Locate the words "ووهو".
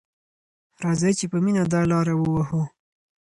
2.17-2.61